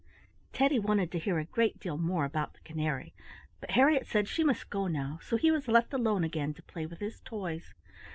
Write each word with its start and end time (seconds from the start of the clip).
Teddy 0.51 0.79
wanted 0.79 1.11
to 1.11 1.19
hear 1.19 1.37
a 1.37 1.45
great 1.45 1.79
deal 1.79 1.95
more 1.95 2.25
about 2.25 2.53
the 2.55 2.59
canary, 2.61 3.13
but 3.59 3.69
Harriett 3.69 4.07
said 4.07 4.27
she 4.27 4.43
must 4.43 4.71
go 4.71 4.87
now, 4.87 5.19
so 5.21 5.37
he 5.37 5.51
was 5.51 5.67
left 5.67 5.93
alone 5.93 6.23
again 6.23 6.55
to 6.55 6.63
play 6.63 6.87
with 6.87 6.97
his 6.97 7.19
toys. 7.23 7.75